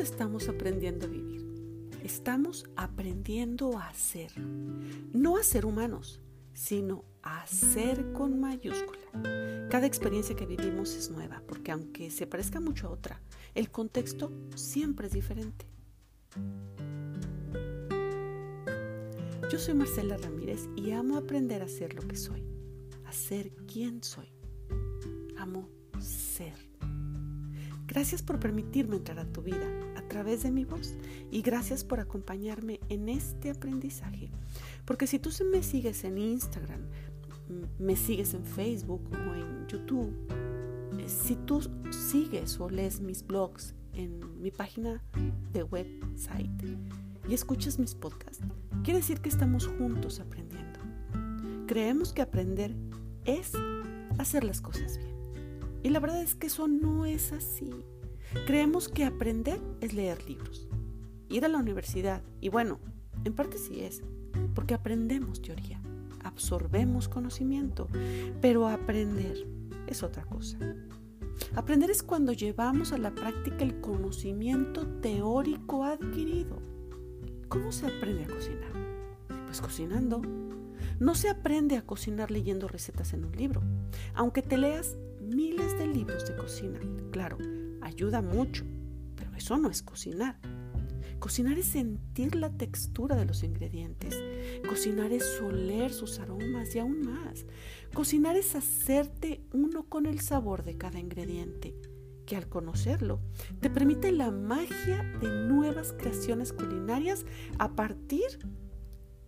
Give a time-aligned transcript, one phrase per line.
[0.00, 1.44] Estamos aprendiendo a vivir.
[2.02, 4.32] Estamos aprendiendo a ser.
[4.38, 6.20] No a ser humanos,
[6.54, 9.68] sino a ser con mayúscula.
[9.70, 13.20] Cada experiencia que vivimos es nueva, porque aunque se parezca mucho a otra,
[13.54, 15.66] el contexto siempre es diferente.
[19.50, 22.42] Yo soy Marcela Ramírez y amo aprender a ser lo que soy,
[23.04, 24.32] a ser quien soy.
[25.36, 25.68] Amo
[26.00, 26.71] ser.
[27.92, 30.94] Gracias por permitirme entrar a tu vida a través de mi voz
[31.30, 34.30] y gracias por acompañarme en este aprendizaje.
[34.86, 36.80] Porque si tú me sigues en Instagram,
[37.78, 40.10] me sigues en Facebook o en YouTube,
[40.98, 41.60] eh, si tú
[41.90, 45.02] sigues o lees mis blogs en mi página
[45.52, 46.78] de website
[47.28, 48.42] y escuchas mis podcasts,
[48.84, 50.80] quiere decir que estamos juntos aprendiendo.
[51.66, 52.74] Creemos que aprender
[53.26, 53.52] es
[54.16, 55.11] hacer las cosas bien.
[55.82, 57.70] Y la verdad es que eso no es así.
[58.46, 60.68] Creemos que aprender es leer libros,
[61.28, 62.22] ir a la universidad.
[62.40, 62.78] Y bueno,
[63.24, 64.02] en parte sí es,
[64.54, 65.82] porque aprendemos teoría,
[66.24, 67.88] absorbemos conocimiento,
[68.40, 69.46] pero aprender
[69.86, 70.58] es otra cosa.
[71.54, 76.58] Aprender es cuando llevamos a la práctica el conocimiento teórico adquirido.
[77.48, 78.72] ¿Cómo se aprende a cocinar?
[79.44, 80.22] Pues cocinando.
[80.98, 83.62] No se aprende a cocinar leyendo recetas en un libro,
[84.14, 84.96] aunque te leas
[85.34, 86.78] miles de libros de cocina.
[87.10, 87.38] Claro,
[87.80, 88.64] ayuda mucho,
[89.16, 90.38] pero eso no es cocinar.
[91.18, 94.20] Cocinar es sentir la textura de los ingredientes.
[94.68, 97.46] Cocinar es oler sus aromas y aún más.
[97.94, 101.76] Cocinar es hacerte uno con el sabor de cada ingrediente,
[102.26, 103.20] que al conocerlo
[103.60, 107.24] te permite la magia de nuevas creaciones culinarias
[107.58, 108.40] a partir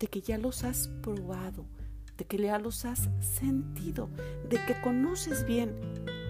[0.00, 1.66] de que ya los has probado,
[2.16, 4.08] de que ya los has sentido,
[4.48, 5.74] de que conoces bien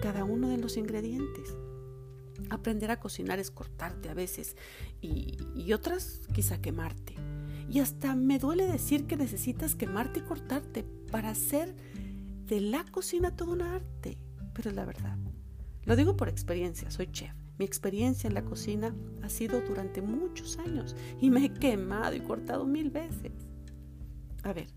[0.01, 1.55] cada uno de los ingredientes.
[2.49, 4.55] Aprender a cocinar es cortarte a veces
[5.01, 5.37] y,
[5.73, 7.15] otras quizá quemarte.
[7.69, 11.75] Y hasta me duele decir que necesitas quemarte y cortarte para hacer
[12.45, 14.17] de la cocina todo un arte.
[14.53, 15.17] Pero es la verdad.
[15.83, 17.33] Lo digo por experiencia, soy chef.
[17.57, 22.19] Mi experiencia en la cocina ha sido durante muchos años y me he quemado y
[22.19, 23.31] cortado mil veces.
[24.43, 24.67] A ver,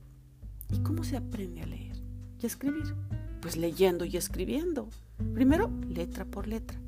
[0.73, 1.97] ¿y cómo se aprende a leer
[2.41, 2.95] y a escribir?
[3.41, 4.89] Pues leyendo y escribiendo.
[5.35, 6.79] Primero, letra por letra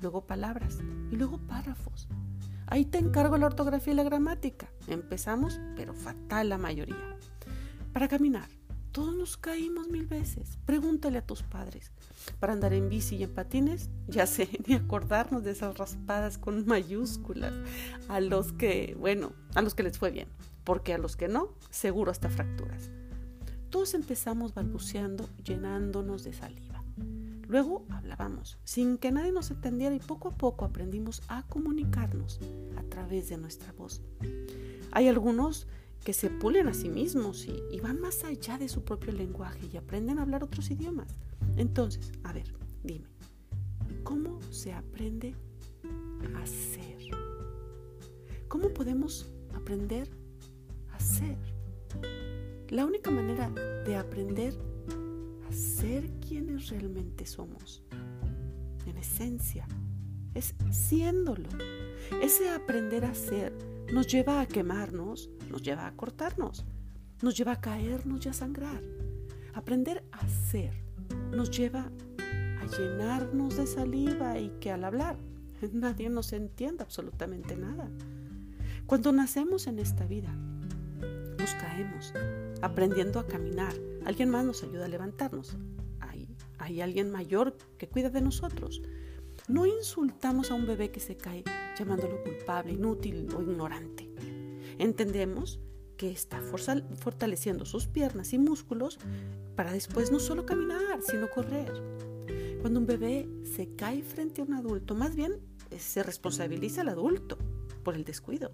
[0.00, 0.78] luego palabras
[1.10, 2.08] y luego párrafos.
[2.66, 4.68] Ahí te encargo la ortografía y la gramática.
[4.86, 7.16] Empezamos, pero fatal la mayoría.
[7.92, 8.48] Para caminar,
[8.92, 10.58] todos nos caímos mil veces.
[10.66, 11.90] Pregúntale a tus padres.
[12.38, 16.64] Para andar en bici y en patines, ya sé, ni acordarnos de esas raspadas con
[16.66, 17.54] mayúsculas.
[18.08, 20.28] A los que, bueno, a los que les fue bien,
[20.62, 22.90] porque a los que no, seguro hasta fracturas.
[23.70, 26.82] Todos empezamos balbuceando, llenándonos de saliva.
[27.46, 32.40] Luego hablábamos, sin que nadie nos entendiera y poco a poco aprendimos a comunicarnos
[32.76, 34.02] a través de nuestra voz.
[34.90, 35.68] Hay algunos
[36.04, 39.76] que se pulen a sí mismos y, van más allá de su propio lenguaje y
[39.76, 41.14] aprenden a hablar otros idiomas.
[41.56, 43.06] Entonces, a ver, dime,
[44.02, 45.34] ¿cómo se aprende
[46.36, 46.98] a ser?
[48.48, 50.08] ¿Cómo podemos aprender?
[52.70, 53.50] La única manera
[53.84, 54.54] de aprender
[55.50, 57.82] ser quienes realmente somos.
[58.86, 59.66] En esencia,
[60.34, 61.48] es siéndolo.
[62.22, 63.52] Ese aprender a ser
[63.92, 66.64] nos lleva a quemarnos, nos lleva a cortarnos,
[67.22, 68.82] nos lleva a caernos y a sangrar.
[69.54, 70.72] Aprender a ser
[71.32, 71.90] nos lleva
[72.60, 75.18] a llenarnos de saliva y que al hablar
[75.72, 77.90] nadie nos entienda absolutamente nada.
[78.86, 80.32] Cuando nacemos en esta vida,
[81.38, 82.12] nos caemos,
[82.62, 83.74] aprendiendo a caminar.
[84.04, 85.56] Alguien más nos ayuda a levantarnos.
[86.00, 86.28] Hay,
[86.58, 88.82] hay alguien mayor que cuida de nosotros.
[89.48, 91.44] No insultamos a un bebé que se cae
[91.78, 94.08] llamándolo culpable, inútil o ignorante.
[94.78, 95.60] Entendemos
[95.96, 98.98] que está fortaleciendo sus piernas y músculos
[99.54, 101.70] para después no solo caminar, sino correr.
[102.62, 105.40] Cuando un bebé se cae frente a un adulto, más bien
[105.70, 107.36] eh, se responsabiliza al adulto
[107.82, 108.52] por el descuido.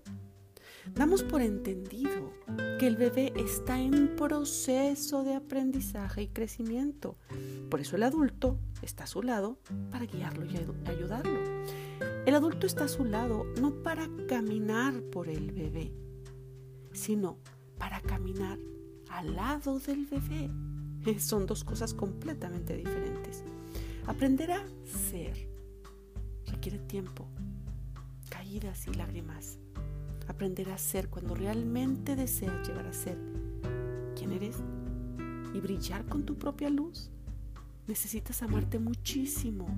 [0.95, 2.33] Damos por entendido
[2.79, 7.17] que el bebé está en proceso de aprendizaje y crecimiento.
[7.71, 9.59] Por eso el adulto está a su lado
[9.91, 10.57] para guiarlo y
[10.89, 11.41] ayudarlo.
[12.25, 15.93] El adulto está a su lado no para caminar por el bebé,
[16.93, 17.39] sino
[17.79, 18.59] para caminar
[19.11, 20.51] al lado del bebé.
[21.21, 23.45] Son dos cosas completamente diferentes.
[24.07, 25.49] Aprender a ser
[26.47, 27.29] requiere tiempo,
[28.31, 29.59] caídas y lágrimas
[30.29, 33.19] aprender a ser cuando realmente deseas llegar a ser
[34.17, 34.57] quien eres
[35.55, 37.11] y brillar con tu propia luz.
[37.87, 39.69] necesitas amarte muchísimo.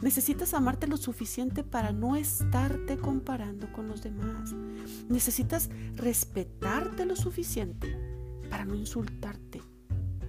[0.00, 4.54] Necesitas amarte lo suficiente para no estarte comparando con los demás.
[5.10, 7.94] Necesitas respetarte lo suficiente
[8.48, 9.60] para no insultarte,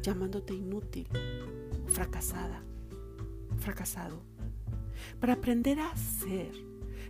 [0.04, 1.08] llamándote inútil,
[1.88, 2.64] fracasada,
[3.60, 4.22] fracasado.
[5.20, 6.52] Para aprender a ser,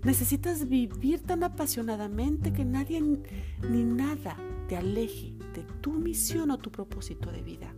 [0.03, 4.36] necesitas vivir tan apasionadamente que nadie ni nada
[4.68, 7.74] te aleje de tu misión o tu propósito de vida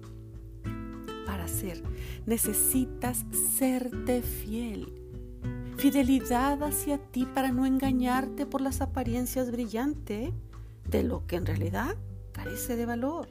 [1.26, 1.82] para ser.
[2.26, 3.26] Necesitas
[3.58, 4.94] serte fiel.
[5.78, 10.32] Fidelidad hacia ti para no engañarte por las apariencias brillantes
[10.88, 11.98] de lo que en realidad
[12.32, 13.28] carece de valor.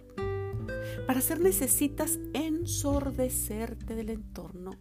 [1.07, 4.73] Para ser necesitas ensordecerte del entorno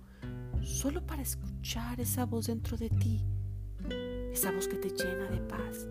[0.64, 3.24] solo para escuchar esa voz dentro de ti,
[4.32, 5.88] esa voz que te llena de paz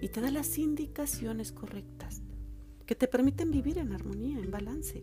[0.00, 2.22] y te da las indicaciones correctas
[2.86, 5.02] que te permiten vivir en armonía, en balance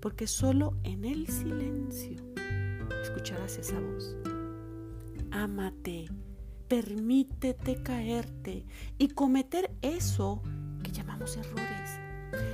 [0.00, 2.22] porque solo en el silencio
[3.02, 4.16] escucharás esa voz.
[5.30, 6.06] Ámate,
[6.68, 8.64] permítete caerte
[8.96, 10.42] y cometer eso
[10.82, 11.98] que llamamos errores.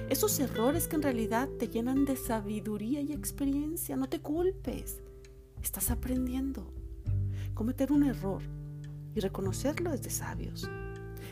[0.08, 3.96] Esos errores que en realidad te llenan de sabiduría y experiencia.
[3.96, 5.02] No te culpes.
[5.62, 6.72] Estás aprendiendo.
[7.54, 8.42] Cometer un error
[9.14, 10.68] y reconocerlo es de sabios.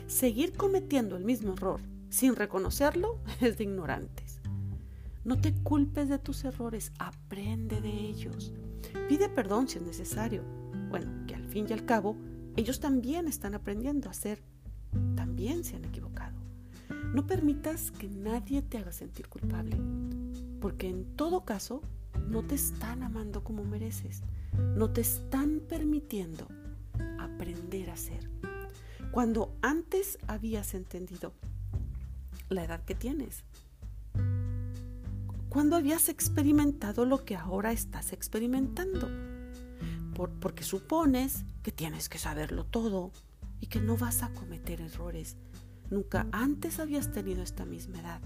[0.07, 4.39] Seguir cometiendo el mismo error sin reconocerlo es de ignorantes.
[5.23, 8.53] No te culpes de tus errores, aprende de ellos.
[9.07, 10.43] Pide perdón si es necesario.
[10.89, 12.17] Bueno, que al fin y al cabo,
[12.55, 14.43] ellos también están aprendiendo a hacer,
[15.15, 16.37] también se han equivocado.
[17.13, 19.77] No permitas que nadie te haga sentir culpable,
[20.59, 21.81] porque en todo caso
[22.27, 24.23] no te están amando como mereces,
[24.75, 26.47] no te están permitiendo
[27.25, 28.29] aprender a ser.
[29.11, 31.33] Cuando antes habías entendido
[32.49, 33.43] la edad que tienes,
[35.49, 39.09] cuando habías experimentado lo que ahora estás experimentando.
[40.39, 43.11] porque supones que tienes que saberlo todo
[43.59, 45.37] y que no vas a cometer errores.
[45.89, 48.21] Nunca antes habías tenido esta misma edad.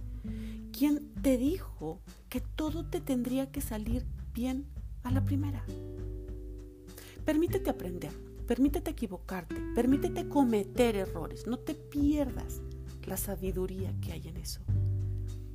[0.71, 4.65] ¿Quién te dijo que todo te tendría que salir bien
[5.03, 5.63] a la primera?
[7.25, 8.11] Permítete aprender,
[8.47, 11.45] permítete equivocarte, permítete cometer errores.
[11.45, 12.61] No te pierdas
[13.05, 14.61] la sabiduría que hay en eso.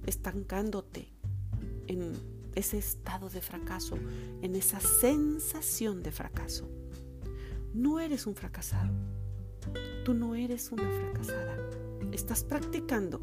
[0.06, 1.12] Estancándote,
[1.86, 2.12] en
[2.54, 3.96] ese estado de fracaso,
[4.42, 6.68] en esa sensación de fracaso.
[7.74, 8.92] No eres un fracasado.
[10.04, 11.56] Tú no eres una fracasada.
[12.12, 13.20] Estás practicando.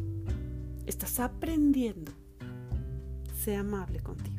[0.85, 2.11] Estás aprendiendo.
[3.35, 4.38] Sé amable contigo.